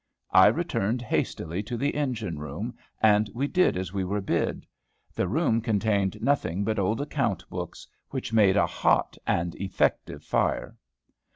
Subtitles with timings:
[0.33, 4.65] I returned hastily to the engine room, and we did as we were bid.
[5.13, 10.75] The room contained nothing but old account books, which made a hot and effective fire.